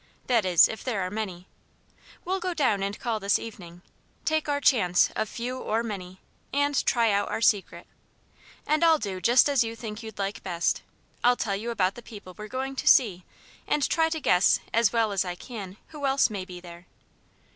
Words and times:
That 0.25 0.45
is, 0.45 0.67
if 0.67 0.83
there 0.83 1.01
are 1.03 1.11
many. 1.11 1.45
We'll 2.25 2.39
go 2.39 2.55
down 2.55 2.81
and 2.81 2.97
call 2.97 3.19
this 3.19 3.37
evening 3.37 3.83
take 4.25 4.49
our 4.49 4.59
chance 4.59 5.11
of 5.15 5.29
few 5.29 5.59
or 5.59 5.83
many, 5.83 6.21
and 6.51 6.83
try 6.87 7.11
out 7.11 7.29
our 7.29 7.39
Secret. 7.39 7.85
And 8.65 8.83
I'll 8.83 8.97
do 8.97 9.21
just 9.21 9.47
as 9.47 9.63
you 9.63 9.75
think 9.75 10.01
you'd 10.01 10.17
like 10.17 10.41
best; 10.41 10.81
I'll 11.23 11.35
tell 11.37 11.55
you 11.55 11.69
about 11.69 11.93
the 11.93 12.01
people 12.01 12.33
we're 12.35 12.47
going 12.47 12.75
to 12.77 12.87
see 12.87 13.25
and 13.67 13.87
try 13.87 14.09
to 14.09 14.19
guess 14.19 14.59
as 14.73 14.91
well 14.91 15.11
as 15.11 15.23
I 15.23 15.35
can 15.35 15.77
who 15.89 16.07
else 16.07 16.31
may 16.31 16.45
be 16.45 16.59
there. 16.59 16.87